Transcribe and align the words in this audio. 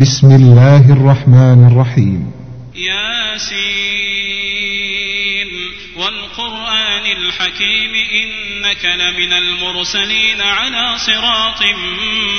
بسم 0.00 0.30
الله 0.30 0.92
الرحمن 0.92 1.66
الرحيم. 1.72 2.30
ياسين. 2.74 4.27
والقرآن 6.08 7.06
الحكيم 7.06 7.94
إنك 7.94 8.84
لمن 8.84 9.32
المرسلين 9.32 10.40
على 10.40 10.98
صراط 10.98 11.62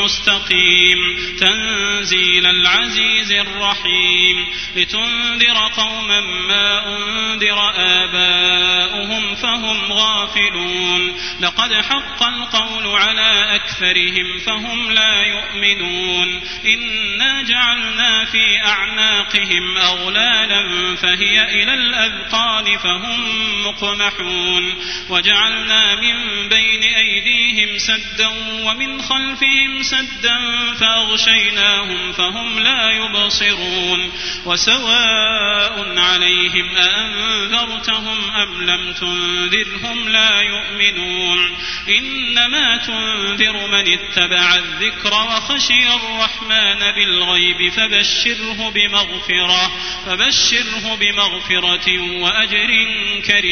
مستقيم 0.00 0.98
تنزيل 1.40 2.46
العزيز 2.46 3.32
الرحيم 3.32 4.46
لتنذر 4.76 5.68
قوما 5.76 6.20
ما 6.20 6.96
أنذر 6.96 7.58
آباؤهم 7.76 9.34
فهم 9.34 9.92
غافلون 9.92 11.16
لقد 11.40 11.74
حق 11.74 12.22
القول 12.22 12.86
على 12.86 13.54
أكثرهم 13.54 14.38
فهم 14.46 14.92
لا 14.92 15.22
يؤمنون 15.22 16.40
إنا 16.66 17.42
جعلنا 17.42 18.24
في 18.24 18.64
أعناقهم 18.64 19.78
أغلالا 19.78 20.96
فهي 20.96 21.62
إلى 21.62 21.74
الأذقان 21.74 22.78
فهم 22.78 23.57
مقمحون. 23.64 24.74
وجعلنا 25.08 25.94
من 25.94 26.48
بين 26.48 26.82
أيديهم 26.82 27.78
سدا 27.78 28.28
ومن 28.62 29.02
خلفهم 29.02 29.82
سدا 29.82 30.38
فأغشيناهم 30.80 32.12
فهم 32.12 32.58
لا 32.58 32.90
يبصرون. 32.90 34.12
وسواء 34.46 35.98
عليهم 35.98 36.76
أأنذرتهم 36.76 38.30
أم 38.30 38.62
لم 38.62 38.92
تنذرهم 38.92 40.08
لا 40.08 40.40
يؤمنون. 40.40 41.56
إنما 41.88 42.76
تنذر 42.76 43.66
من 43.66 43.92
اتبع 43.92 44.54
الذكر 44.54 45.14
وخشي 45.14 45.94
الرحمن 45.94 46.78
بالغيب 46.78 47.72
فبشره 47.72 48.70
بمغفرة 48.70 49.72
فبشره 50.06 50.94
بمغفرة 50.94 52.00
وأجر 52.20 52.86
كريم. 53.26 53.47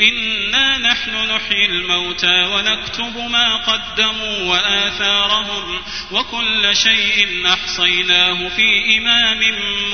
إنا 0.00 0.78
نحن 0.78 1.10
نحيي 1.10 1.66
الموتى 1.66 2.44
ونكتب 2.44 3.30
ما 3.30 3.56
قدموا 3.56 4.38
وآثارهم 4.42 5.82
وكل 6.10 6.76
شيء 6.76 7.46
أحصيناه 7.46 8.48
في 8.48 8.98
إمام 8.98 9.40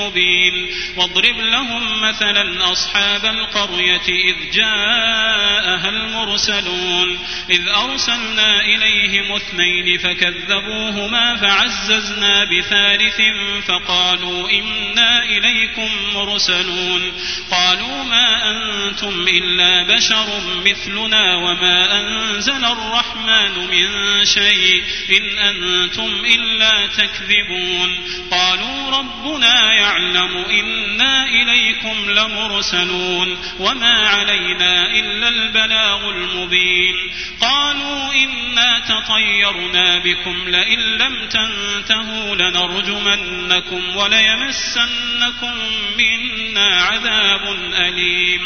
مبين. 0.01 0.69
واضرب 0.97 1.41
لهم 1.41 2.01
مثلا 2.01 2.73
أصحاب 2.73 3.25
القرية 3.25 4.09
إذ 4.09 4.51
جاءها 4.53 5.89
المرسلون. 5.89 7.19
إذ 7.51 7.69
أرسلنا 7.69 8.61
إليهم 8.61 9.33
اثنين 9.33 9.99
فكذبوهما 9.99 11.37
فعززنا 11.37 12.45
بثالث 12.45 13.21
فقالوا 13.67 14.51
إنا 14.51 15.23
إليكم 15.23 15.91
مرسلون. 16.15 17.13
قالوا 17.51 18.05
ما 18.05 18.51
أنتم 18.89 19.29
إلا 19.29 19.97
بشر 19.97 20.27
مثلنا 20.67 21.37
وما 21.37 22.01
أنزل 22.01 22.65
الرحمن 22.65 23.18
من 23.59 23.89
شيء 24.25 24.83
إن 25.11 25.39
أنتم 25.39 26.25
إلا 26.25 26.87
تكذبون. 26.87 28.09
قالوا 28.31 28.91
ربنا 28.99 29.73
يعلم 29.73 30.37
إنا 30.37 31.27
إليكم 31.27 32.11
لمرسلون 32.11 33.39
وما 33.59 34.09
علينا 34.09 34.91
إلا 34.91 35.29
البلاغ 35.29 36.11
المبين. 36.11 36.95
قالوا 37.41 38.13
إنا 38.13 38.79
تطيرنا 38.79 39.99
بكم 39.99 40.49
لئن 40.49 40.79
لم 40.79 41.29
تنتهوا 41.29 42.37
لنرجمنكم 42.37 43.97
وليمسنكم 43.97 45.55
منا 45.99 46.81
عذاب 46.83 47.57
أليم. 47.75 48.41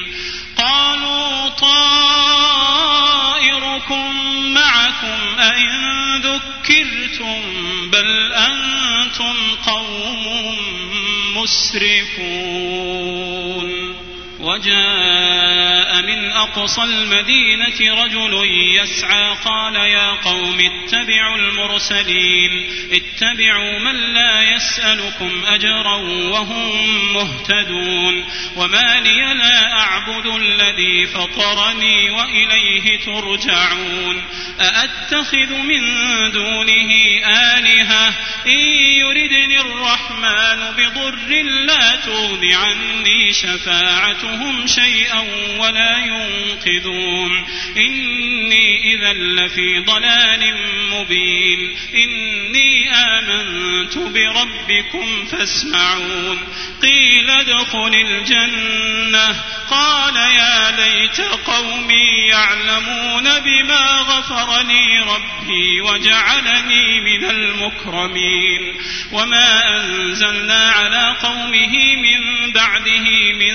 قالوا 0.56 1.48
طائركم 3.42 4.14
معكم 4.54 5.38
أئن 5.40 6.16
ذكرتم 6.16 7.40
بل 7.90 8.32
أنتم 8.32 9.34
قوم 9.66 10.56
مسرفون 11.36 12.92
وجاء 14.42 16.02
من 16.02 16.30
أقصى 16.30 16.82
المدينة 16.82 18.02
رجل 18.04 18.44
يسعى 18.80 19.36
قال 19.44 19.74
يا 19.74 20.10
قوم 20.10 20.58
اتبعوا 20.60 21.36
المرسلين 21.36 22.70
اتبعوا 22.92 23.78
من 23.78 23.96
لا 24.14 24.42
يسألكم 24.42 25.44
أجرا 25.46 25.96
وهم 26.32 27.12
مهتدون 27.12 28.24
وما 28.56 29.00
لي 29.00 29.34
لا 29.34 29.78
أعبد 29.78 30.26
الذي 30.26 31.06
فطرني 31.06 32.10
وإليه 32.10 32.98
ترجعون 32.98 34.22
أأتخذ 34.60 35.54
من 35.54 35.80
دونه 36.30 36.90
آلهة؟ 37.26 38.08
إن 38.46 38.58
يردني 39.00 39.60
الرحمن 39.60 40.74
بضر 40.76 41.42
لا 41.42 41.96
تغن 41.96 42.52
عني 42.52 43.32
شفاعتهم 43.32 44.31
شيئا 44.66 45.20
ولا 45.58 45.98
ينقذون. 45.98 47.46
إني 47.76 48.94
إذا 48.94 49.12
لفي 49.12 49.78
ضلال 49.78 50.54
مبين. 50.90 51.76
إني 51.94 52.94
آمنت 52.94 53.98
بربكم 53.98 55.24
فاسمعون. 55.24 56.38
قيل 56.82 57.30
ادخل 57.30 57.94
الجنة. 57.94 59.42
قال 59.70 60.16
يا 60.16 60.70
ليت 60.70 61.20
قومي 61.20 62.28
يعلمون 62.28 63.38
بما 63.40 63.98
غفر 64.00 64.62
لي 64.62 64.98
ربي 64.98 65.80
وجعلني 65.80 67.00
من 67.00 67.30
المكرمين. 67.30 68.74
وما 69.12 69.76
أنزلنا 69.76 70.70
على 70.70 71.16
قومه 71.22 71.96
من 71.96 72.52
بعده 72.52 73.32
من 73.32 73.54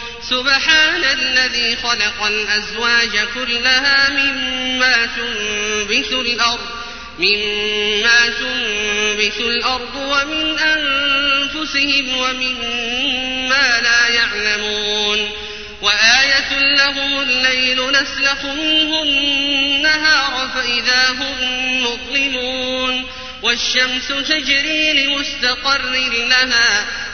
سبحان 0.31 1.03
الذي 1.03 1.75
خلق 1.75 2.23
الأزواج 2.23 3.27
كلها 3.33 4.09
مما 4.09 5.05
تنبت 5.05 6.11
الأرض 6.11 6.69
مما 7.19 8.29
تنبت 8.39 9.37
الأرض 9.39 9.95
ومن 9.95 10.59
أنفسهم 10.59 12.17
ومما 12.17 13.81
لا 13.83 14.07
يعلمون. 14.07 15.31
وآية 15.81 16.75
لهم 16.75 17.21
الليل 17.21 17.91
نسلخ 17.91 18.45
منه 18.45 19.03
النهار 19.03 20.49
فإذا 20.55 21.09
هم 21.09 21.37
مظلمون. 21.83 23.07
والشمس 23.41 24.07
تجري 24.07 24.93
لمستقر 24.93 25.91
لها 26.29 27.00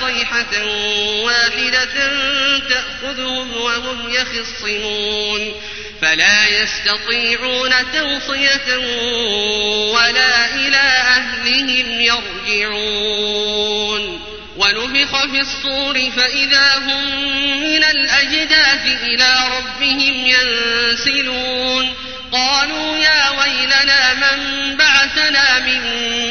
صيحة 0.00 0.64
واحدة 1.22 1.94
تأخذهم 2.68 3.56
وهم 3.56 4.10
يخصمون. 4.10 5.52
فلا 6.02 6.48
يستطيعون 6.48 7.70
توصية 7.92 8.76
ولا 9.94 10.54
إلى 10.54 10.86
أهلهم 11.16 12.00
يرجعون. 12.00 14.02
ونفخ 14.56 15.26
في 15.26 15.40
الصور 15.40 16.10
فإذا 16.16 16.78
هم 16.78 17.04
من 17.60 17.84
الأجداث 17.84 18.86
إلى 19.02 19.34
ربهم 19.56 20.26
ينسلون. 20.26 21.94
قالوا 22.32 22.96
يا 22.96 23.30
ويلنا 23.30 24.14
من 24.14 24.76
بعثنا 24.76 25.58
من 25.58 25.80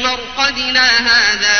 مرقدنا 0.02 0.98
هذا 0.98 1.59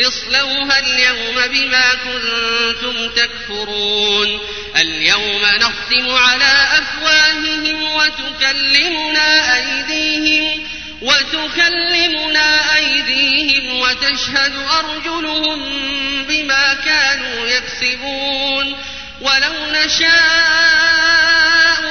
اصلوها 0.00 0.78
اليوم 0.78 1.46
بما 1.46 1.94
كنتم 1.94 3.08
تكفرون. 3.08 4.40
اليوم 4.76 5.42
نختم 5.42 6.10
على 6.10 6.68
أفواههم 6.78 7.82
وتكلمنا 7.94 9.56
أيديهم 9.56 10.68
وتكلمنا 11.02 12.76
أيديهم 12.76 13.80
وتشهد 13.80 14.52
أرجلهم 14.78 15.60
بما 16.24 16.74
كانوا 16.74 17.46
يكسبون. 17.46 18.76
ولو 19.20 19.54
نشاء 19.72 20.78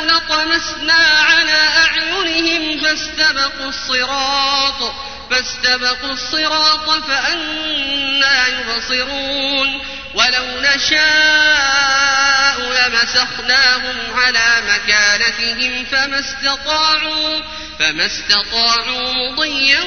لطمسنا 0.06 0.94
على 0.94 1.70
أعينهم 1.78 2.80
فاستبقوا 2.80 3.70
الصراط. 3.70 5.07
فاستبقوا 5.30 6.12
الصراط 6.12 6.90
فأنا 6.90 8.48
يبصرون 8.48 9.82
ولو 10.14 10.46
نشاء 10.62 12.28
لمسخناهم 12.60 13.96
على 14.16 14.62
مكانتهم 14.68 15.86
فما 15.86 16.20
استطاعوا 16.20 17.42
فما 17.80 18.06
استطاعوا 18.06 19.14
مضيا 19.14 19.82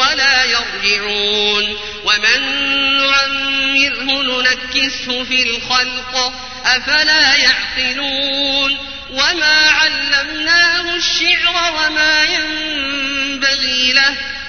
ولا 0.00 0.44
يرجعون 0.44 1.76
ومن 2.04 2.40
نعمره 2.96 4.22
ننكسه 4.22 5.24
في 5.24 5.42
الخلق 5.42 6.32
أفلا 6.64 7.34
يعقلون 7.34 8.78
وما 9.10 9.70
علمناه 9.70 10.96
الشعر 10.96 11.72
وما 11.74 12.24
ينبغي 12.24 12.95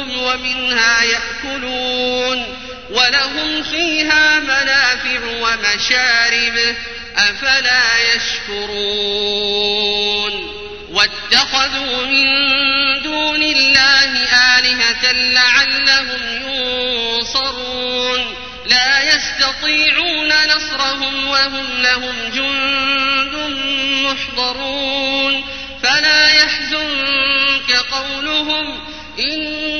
ركوبهم 0.00 0.22
ومنها 0.22 1.02
يأكلون 1.02 2.56
ولهم 2.90 3.62
فيها 3.62 4.40
منافع 4.40 5.20
ومشارب 5.24 6.76
أفلا 7.16 8.14
يشكرون 8.14 9.30
واتخذوا 10.90 12.06
من 12.06 12.26
دون 13.02 13.42
الله 13.42 14.12
آلهة 14.58 15.12
لعلهم 15.12 16.22
ينصرون 16.48 18.34
لا 18.66 19.02
يستطيعون 19.02 20.32
نصرهم 20.56 21.28
وهم 21.28 21.82
لهم 21.82 22.14
جند 22.34 23.34
محضرون 24.04 25.44
فلا 25.82 26.28
يحزنك 26.28 27.72
قولهم 27.92 28.80
ما 29.18 29.79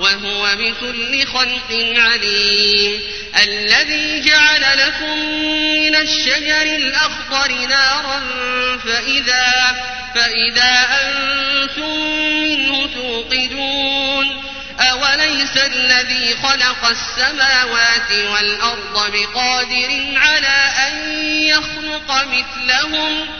وهو 0.00 0.56
بكل 0.56 1.26
خلق 1.26 1.96
عليم. 1.96 3.00
الذي 3.42 4.20
جعل 4.20 4.78
لكم 4.78 5.18
من 5.74 5.94
الشجر 5.96 6.62
الأخضر 6.62 7.52
نارا 7.52 8.22
فإذا, 8.84 9.76
فإذا 10.14 10.88
أنتم 11.02 12.00
منه 12.42 12.86
توقدون. 12.94 14.42
أوليس 14.80 15.56
الذي 15.56 16.36
خلق 16.42 16.84
السماوات 16.84 18.12
والأرض 18.12 19.12
بقادر 19.12 20.12
على 20.16 20.72
أن 20.88 21.12
يخلق 21.42 22.24
مثلهم؟ 22.26 23.39